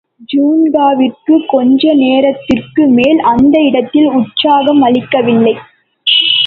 ஜின்காவிற்குக் 0.33 1.45
கொஞ்ச 1.47 1.93
நேரத்திற்குமேல் 1.93 3.19
அந்த 3.25 3.61
இடம் 3.61 3.89
உற்சாகமளிக்கவில்லை. 4.13 5.55